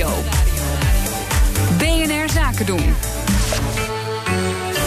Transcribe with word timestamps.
Nieuwsradio. 0.00 0.28
BNR 1.78 2.30
Zaken 2.30 2.66
doen. 2.66 2.94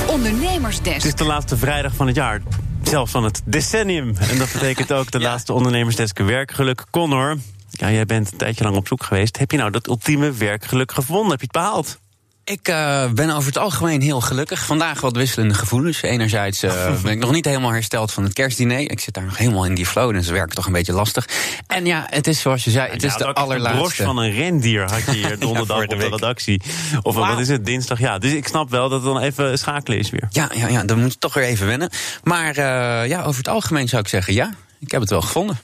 Ondernemersdesk. 0.07 0.95
Het 0.95 1.05
is 1.05 1.15
de 1.15 1.23
laatste 1.23 1.57
vrijdag 1.57 1.95
van 1.95 2.07
het 2.07 2.15
jaar. 2.15 2.41
Zelfs 2.83 3.11
van 3.11 3.23
het 3.23 3.41
decennium. 3.45 4.15
En 4.17 4.37
dat 4.37 4.51
betekent 4.53 4.91
ook 4.93 5.11
de 5.11 5.19
laatste 5.29 5.53
ondernemersdesk 5.53 6.17
werkgeluk. 6.19 6.83
Connor, 6.91 7.37
ja, 7.69 7.91
jij 7.91 8.05
bent 8.05 8.31
een 8.31 8.37
tijdje 8.37 8.63
lang 8.63 8.75
op 8.75 8.87
zoek 8.87 9.03
geweest. 9.03 9.37
Heb 9.37 9.51
je 9.51 9.57
nou 9.57 9.71
dat 9.71 9.87
ultieme 9.87 10.31
werkgeluk 10.31 10.91
gevonden? 10.91 11.31
Heb 11.31 11.39
je 11.39 11.47
het 11.51 11.63
behaald? 11.63 12.01
Ik 12.45 12.67
uh, 12.69 13.11
ben 13.11 13.29
over 13.29 13.47
het 13.47 13.57
algemeen 13.57 14.01
heel 14.01 14.21
gelukkig. 14.21 14.65
Vandaag 14.65 15.01
wat 15.01 15.15
wisselende 15.15 15.53
gevoelens. 15.53 16.01
Enerzijds 16.01 16.63
uh, 16.63 17.01
ben 17.03 17.11
ik 17.11 17.19
nog 17.19 17.31
niet 17.31 17.45
helemaal 17.45 17.71
hersteld 17.71 18.11
van 18.11 18.23
het 18.23 18.33
kerstdiner. 18.33 18.79
Ik 18.79 18.99
zit 18.99 19.13
daar 19.13 19.23
nog 19.23 19.37
helemaal 19.37 19.65
in 19.65 19.75
die 19.75 19.85
flow, 19.85 20.13
dus 20.13 20.27
werkt 20.27 20.55
toch 20.55 20.65
een 20.65 20.71
beetje 20.71 20.93
lastig. 20.93 21.27
En 21.67 21.85
ja, 21.85 22.05
het 22.09 22.27
is 22.27 22.41
zoals 22.41 22.63
je 22.63 22.71
zei, 22.71 22.91
het 22.91 23.01
ja, 23.01 23.07
is 23.07 23.15
de 23.15 23.33
allerlaatste. 23.33 23.71
De 23.71 23.77
broche 23.77 24.03
van 24.03 24.17
een 24.17 24.31
rendier 24.31 24.91
had 24.91 25.05
je 25.05 25.11
hier 25.11 25.39
donderdag 25.47 25.77
ja, 25.77 25.83
op 25.83 25.89
de 25.89 26.07
redactie. 26.09 26.61
Of 27.01 27.15
wow. 27.15 27.27
wat 27.27 27.39
is 27.39 27.47
het, 27.47 27.65
dinsdag? 27.65 27.99
Ja, 27.99 28.17
dus 28.17 28.31
ik 28.31 28.47
snap 28.47 28.69
wel 28.69 28.89
dat 28.89 29.03
het 29.03 29.13
dan 29.13 29.21
even 29.21 29.57
schakelen 29.57 29.97
is 29.97 30.09
weer. 30.09 30.27
Ja, 30.29 30.49
ja, 30.53 30.67
ja 30.67 30.83
dan 30.83 30.99
moet 30.99 31.11
je 31.11 31.19
toch 31.19 31.33
weer 31.33 31.43
even 31.43 31.67
wennen. 31.67 31.89
Maar 32.23 32.57
uh, 32.57 33.07
ja, 33.09 33.23
over 33.23 33.37
het 33.37 33.47
algemeen 33.47 33.87
zou 33.87 34.01
ik 34.01 34.07
zeggen 34.07 34.33
ja. 34.33 34.53
Ik 34.79 34.91
heb 34.91 35.01
het 35.01 35.09
wel 35.09 35.21
gevonden. 35.21 35.59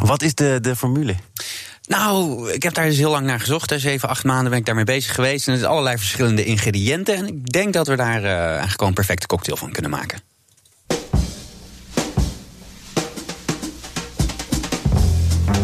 Wat 0.00 0.22
is 0.22 0.34
de, 0.34 0.58
de 0.60 0.76
formule? 0.76 1.14
Nou, 1.86 2.50
ik 2.52 2.62
heb 2.62 2.74
daar 2.74 2.84
dus 2.84 2.96
heel 2.96 3.10
lang 3.10 3.26
naar 3.26 3.40
gezocht. 3.40 3.70
Hè. 3.70 3.78
Zeven, 3.78 4.08
acht 4.08 4.24
maanden 4.24 4.50
ben 4.50 4.58
ik 4.58 4.66
daarmee 4.66 4.84
bezig 4.84 5.14
geweest. 5.14 5.46
En 5.46 5.52
er 5.52 5.58
zijn 5.58 5.70
allerlei 5.70 5.98
verschillende 5.98 6.44
ingrediënten. 6.44 7.16
En 7.16 7.26
ik 7.26 7.52
denk 7.52 7.72
dat 7.72 7.86
we 7.86 7.96
daar 7.96 8.22
uh, 8.22 8.30
eigenlijk 8.30 8.70
gewoon 8.70 8.88
een 8.88 8.94
perfecte 8.94 9.26
cocktail 9.26 9.56
van 9.56 9.72
kunnen 9.72 9.90
maken. 9.90 10.18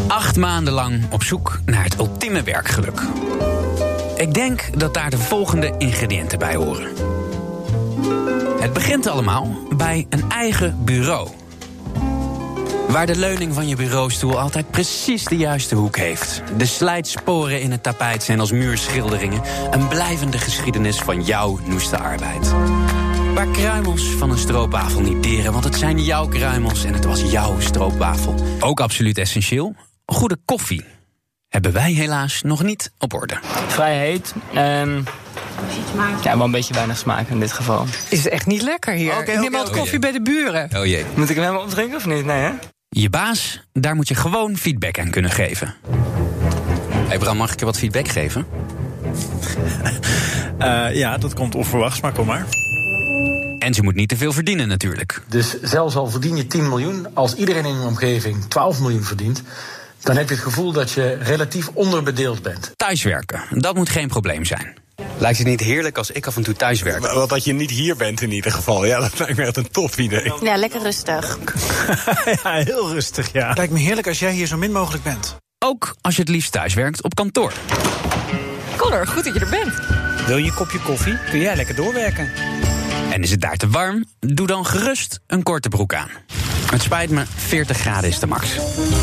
Acht 0.07 0.37
maanden 0.37 0.73
lang 0.73 1.11
op 1.11 1.23
zoek 1.23 1.59
naar 1.65 1.83
het 1.83 1.99
ultieme 1.99 2.43
werkgeluk. 2.43 3.01
Ik 4.15 4.33
denk 4.33 4.79
dat 4.79 4.93
daar 4.93 5.09
de 5.09 5.17
volgende 5.17 5.75
ingrediënten 5.77 6.39
bij 6.39 6.55
horen. 6.55 6.87
Het 8.59 8.73
begint 8.73 9.07
allemaal 9.07 9.67
bij 9.75 10.05
een 10.09 10.29
eigen 10.29 10.77
bureau. 10.85 11.40
Waar 12.91 13.05
de 13.05 13.15
leuning 13.15 13.53
van 13.53 13.67
je 13.67 13.75
bureaustoel 13.75 14.39
altijd 14.39 14.71
precies 14.71 15.23
de 15.23 15.37
juiste 15.37 15.75
hoek 15.75 15.97
heeft. 15.97 16.41
De 16.57 16.65
slijtsporen 16.65 17.61
in 17.61 17.71
het 17.71 17.83
tapijt 17.83 18.23
zijn 18.23 18.39
als 18.39 18.51
muurschilderingen. 18.51 19.41
Een 19.71 19.87
blijvende 19.87 20.37
geschiedenis 20.37 20.97
van 20.97 21.23
jouw 21.23 21.59
noeste 21.65 21.97
arbeid. 21.97 22.51
Waar 23.33 23.47
kruimels 23.47 24.03
van 24.03 24.31
een 24.31 24.37
stroopwafel 24.37 25.01
niet 25.01 25.23
deren, 25.23 25.51
want 25.51 25.63
het 25.63 25.75
zijn 25.75 26.03
jouw 26.03 26.27
kruimels 26.27 26.83
en 26.83 26.93
het 26.93 27.05
was 27.05 27.21
jouw 27.31 27.59
stroopwafel. 27.59 28.35
Ook 28.59 28.79
absoluut 28.79 29.17
essentieel, 29.17 29.75
goede 30.05 30.37
koffie. 30.45 30.85
Hebben 31.47 31.73
wij 31.73 31.91
helaas 31.91 32.41
nog 32.41 32.63
niet 32.63 32.91
op 32.97 33.13
orde. 33.13 33.37
Vrij 33.67 33.97
heet 33.97 34.33
en 34.53 35.05
ja, 36.23 36.37
wel 36.37 36.45
een 36.45 36.51
beetje 36.51 36.73
weinig 36.73 36.97
smaak 36.97 37.27
in 37.27 37.39
dit 37.39 37.51
geval. 37.51 37.85
Is 38.09 38.23
het 38.23 38.33
echt 38.33 38.45
niet 38.45 38.61
lekker 38.61 38.93
hier? 38.93 39.17
Okay, 39.17 39.35
Neem 39.35 39.51
wat 39.51 39.69
koffie 39.69 39.99
bij 39.99 40.11
de 40.11 40.21
buren. 40.21 40.69
Oh 40.75 40.85
jee. 40.85 41.05
Moet 41.15 41.29
ik 41.29 41.35
hem 41.35 41.43
helemaal 41.43 41.65
opdrinken 41.65 41.97
of 41.97 42.05
niet? 42.05 42.25
Nee, 42.25 42.39
hè? 42.39 42.51
Je 42.95 43.09
baas, 43.09 43.61
daar 43.73 43.95
moet 43.95 44.07
je 44.07 44.15
gewoon 44.15 44.57
feedback 44.57 44.99
aan 44.99 45.09
kunnen 45.09 45.31
geven. 45.31 45.73
Hey 47.07 47.17
Bram, 47.17 47.37
mag 47.37 47.53
ik 47.53 47.59
je 47.59 47.65
wat 47.65 47.77
feedback 47.77 48.07
geven? 48.07 48.45
uh, 50.59 50.95
ja, 51.03 51.17
dat 51.17 51.33
komt 51.33 51.55
onverwachts, 51.55 52.01
maar 52.01 52.11
kom 52.13 52.25
maar. 52.25 52.45
En 53.59 53.73
ze 53.73 53.83
moet 53.83 53.95
niet 53.95 54.09
te 54.09 54.17
veel 54.17 54.33
verdienen 54.33 54.67
natuurlijk. 54.67 55.21
Dus 55.27 55.61
zelfs 55.61 55.95
al 55.95 56.07
verdien 56.07 56.35
je 56.35 56.47
10 56.47 56.69
miljoen, 56.69 57.15
als 57.15 57.35
iedereen 57.35 57.65
in 57.65 57.79
je 57.79 57.85
omgeving 57.85 58.45
12 58.45 58.79
miljoen 58.79 59.03
verdient... 59.03 59.43
dan 60.01 60.17
heb 60.17 60.29
je 60.29 60.35
het 60.35 60.43
gevoel 60.43 60.71
dat 60.71 60.91
je 60.91 61.17
relatief 61.21 61.67
onderbedeeld 61.67 62.41
bent. 62.41 62.71
Thuiswerken, 62.75 63.41
dat 63.51 63.75
moet 63.75 63.89
geen 63.89 64.07
probleem 64.07 64.45
zijn. 64.45 64.75
Lijkt 65.21 65.37
het 65.37 65.47
niet 65.47 65.59
heerlijk 65.59 65.97
als 65.97 66.11
ik 66.11 66.27
af 66.27 66.35
en 66.35 66.43
toe 66.43 66.53
thuis 66.53 66.81
werk? 66.81 67.01
Wel 67.01 67.27
dat 67.27 67.43
je 67.43 67.53
niet 67.53 67.69
hier 67.69 67.95
bent 67.95 68.21
in 68.21 68.31
ieder 68.31 68.51
geval. 68.51 68.85
Ja, 68.85 68.99
dat 68.99 69.19
lijkt 69.19 69.37
me 69.37 69.43
echt 69.43 69.57
een 69.57 69.69
top 69.71 69.95
idee. 69.95 70.33
Ja, 70.41 70.55
lekker 70.55 70.81
rustig. 70.81 71.37
ja, 72.43 72.51
heel 72.51 72.91
rustig, 72.91 73.31
ja. 73.31 73.53
Lijkt 73.53 73.73
me 73.73 73.79
heerlijk 73.79 74.07
als 74.07 74.19
jij 74.19 74.31
hier 74.31 74.47
zo 74.47 74.57
min 74.57 74.71
mogelijk 74.71 75.03
bent. 75.03 75.35
Ook 75.59 75.95
als 76.01 76.15
je 76.15 76.21
het 76.21 76.29
liefst 76.29 76.51
thuis 76.51 76.73
werkt 76.73 77.03
op 77.03 77.15
kantoor. 77.15 77.53
Connor, 78.77 79.07
goed 79.07 79.23
dat 79.23 79.33
je 79.33 79.39
er 79.39 79.49
bent. 79.49 79.73
Wil 80.27 80.37
je 80.37 80.45
een 80.45 80.55
kopje 80.55 80.79
koffie? 80.79 81.17
Kun 81.29 81.39
jij 81.39 81.55
lekker 81.55 81.75
doorwerken. 81.75 82.31
En 83.11 83.21
is 83.21 83.31
het 83.31 83.41
daar 83.41 83.57
te 83.57 83.69
warm? 83.69 84.05
Doe 84.19 84.47
dan 84.47 84.65
gerust 84.65 85.19
een 85.27 85.43
korte 85.43 85.69
broek 85.69 85.93
aan. 85.93 86.09
Het 86.71 86.81
spijt 86.81 87.09
me, 87.09 87.23
40 87.35 87.77
graden 87.77 88.09
is 88.09 88.19
de 88.19 88.27
max. 88.27 88.55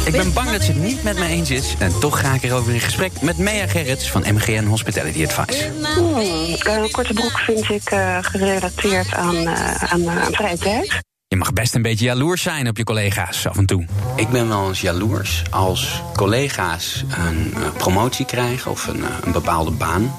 Ik 0.04 0.12
ben 0.12 0.32
bang 0.32 0.50
dat 0.50 0.62
ze 0.62 0.72
het 0.72 0.82
niet 0.82 1.02
met 1.02 1.18
me 1.18 1.26
eens 1.26 1.50
is. 1.50 1.74
En 1.78 1.98
toch 2.00 2.20
ga 2.20 2.34
ik 2.34 2.42
erover 2.42 2.72
in 2.72 2.80
gesprek 2.80 3.20
met 3.20 3.38
Mea 3.38 3.66
Gerrits 3.66 4.10
van 4.10 4.24
MGN 4.34 4.64
Hospitality 4.64 5.24
Advice. 5.24 5.70
Hmm, 5.94 6.82
een 6.82 6.90
korte 6.90 7.12
broek 7.12 7.38
vind 7.38 7.70
ik 7.70 7.92
uh, 7.92 8.18
gerelateerd 8.20 9.14
aan, 9.14 9.36
uh, 9.36 9.74
aan, 9.74 10.08
aan 10.08 10.32
vrije 10.32 10.58
tijd. 10.58 10.98
Je 11.28 11.36
mag 11.36 11.52
best 11.52 11.74
een 11.74 11.82
beetje 11.82 12.04
jaloers 12.04 12.42
zijn 12.42 12.68
op 12.68 12.76
je 12.76 12.84
collega's 12.84 13.46
af 13.46 13.56
en 13.56 13.66
toe. 13.66 13.84
Ik 14.16 14.28
ben 14.28 14.48
wel 14.48 14.68
eens 14.68 14.80
jaloers 14.80 15.42
als 15.50 16.02
collega's 16.16 17.04
een 17.26 17.54
uh, 17.58 17.68
promotie 17.76 18.26
krijgen 18.26 18.70
of 18.70 18.86
een, 18.86 19.04
een 19.24 19.32
bepaalde 19.32 19.70
baan. 19.70 20.14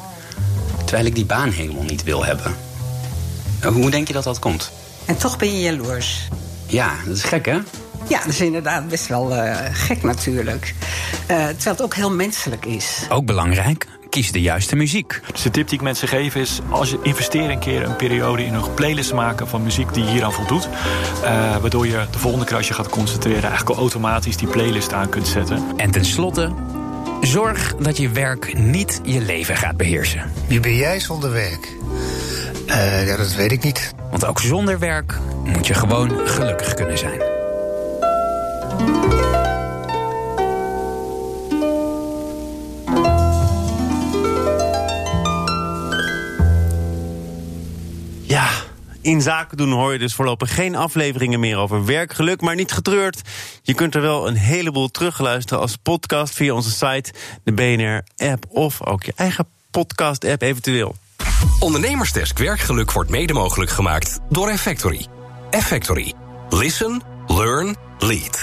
Terwijl 0.86 1.06
ik 1.06 1.16
die 1.16 1.26
baan 1.26 1.50
helemaal 1.50 1.84
niet 1.84 2.04
wil 2.04 2.26
hebben. 2.26 2.56
Hoe 3.64 3.90
denk 3.90 4.08
je 4.08 4.14
dat 4.14 4.24
dat 4.24 4.40
komt? 4.40 4.72
En 5.06 5.18
toch 5.18 5.38
ben 5.38 5.54
je 5.54 5.62
jaloers. 5.62 6.28
Ja, 6.70 6.94
dat 7.06 7.16
is 7.16 7.24
gek, 7.24 7.46
hè? 7.46 7.60
Ja, 8.08 8.20
dat 8.20 8.28
is 8.28 8.42
inderdaad 8.42 8.88
best 8.88 9.08
wel 9.08 9.36
uh, 9.36 9.56
gek 9.72 10.04
natuurlijk. 10.04 10.74
Uh, 11.22 11.28
terwijl 11.28 11.76
het 11.76 11.82
ook 11.82 11.96
heel 11.96 12.12
menselijk 12.12 12.66
is. 12.66 13.06
Ook 13.10 13.26
belangrijk, 13.26 13.88
kies 14.10 14.32
de 14.32 14.42
juiste 14.42 14.76
muziek. 14.76 15.22
Dus 15.32 15.42
de 15.42 15.52
tip 15.52 15.68
die 15.68 15.78
ik 15.78 15.84
mensen 15.84 16.08
geef 16.08 16.36
is... 16.36 16.60
als 16.70 16.90
je 16.90 17.00
investeert 17.04 17.50
een 17.50 17.60
keer 17.60 17.84
een 17.84 17.96
periode 17.96 18.46
in 18.46 18.54
een 18.54 18.74
playlist 18.74 19.14
maken... 19.14 19.48
van 19.48 19.64
muziek 19.64 19.94
die 19.94 20.04
hieraan 20.04 20.34
voldoet. 20.34 20.68
Uh, 21.24 21.58
waardoor 21.58 21.88
je 21.88 22.06
de 22.12 22.20
volgende 22.20 22.46
keer 22.46 22.58
als 22.58 22.68
je 22.68 22.74
gaat 22.74 22.90
concentreren... 22.90 23.44
eigenlijk 23.44 23.70
al 23.70 23.78
automatisch 23.78 24.38
die 24.38 24.48
playlist 24.48 24.94
aan 24.94 25.10
kunt 25.10 25.28
zetten. 25.28 25.64
En 25.78 25.92
tenslotte... 25.92 26.52
Zorg 27.22 27.76
dat 27.76 27.98
je 27.98 28.10
werk 28.10 28.58
niet 28.58 29.02
je 29.04 29.22
leven 29.22 29.58
gaat 29.58 29.78
beheersen. 29.78 30.32
Wie 30.48 30.60
ben 30.60 30.76
jij 30.76 31.00
zonder 31.00 31.32
werk? 31.32 31.68
Uh, 32.70 33.08
ja, 33.08 33.18
dat 33.18 33.34
weet 33.36 33.52
ik 33.52 33.64
niet. 33.64 33.94
Want 34.10 34.26
ook 34.26 34.40
zonder 34.40 34.80
werk 34.80 35.18
moet 35.44 35.68
je 35.68 35.74
gewoon 35.74 36.28
gelukkig 36.28 36.74
kunnen 36.74 36.98
zijn. 36.98 37.22
Ja, 48.22 48.50
in 49.02 49.22
zaken 49.22 49.58
doen 49.58 49.72
hoor 49.72 49.94
je 49.94 50.00
dus 50.00 50.14
voorlopig 50.14 50.56
geen 50.56 50.76
afleveringen 50.76 51.40
meer 51.40 51.58
over 51.58 51.86
werkgeluk, 51.86 52.42
maar 52.42 52.56
niet 52.56 52.72
getreurd. 52.72 53.22
Je 53.62 53.74
kunt 53.74 53.96
er 53.96 54.02
wel 54.02 54.28
een 54.28 54.36
heleboel 54.36 54.90
terugluisteren 54.90 55.62
als 55.62 55.76
podcast 55.76 56.34
via 56.34 56.54
onze 56.54 56.72
site, 56.72 57.14
de 57.44 57.52
BNR-app 57.52 58.46
of 58.50 58.86
ook 58.86 59.04
je 59.04 59.14
eigen 59.16 59.48
podcast-app 59.72 60.42
eventueel. 60.42 60.96
Ondernemersdesk 61.60 62.38
Werkgeluk 62.38 62.92
wordt 62.92 63.10
mede 63.10 63.34
mogelijk 63.34 63.72
gemaakt 63.72 64.20
door 64.30 64.50
Effectory. 64.50 65.06
Effectory. 65.50 66.14
Listen, 66.50 67.02
learn, 67.28 67.76
lead. 68.00 68.38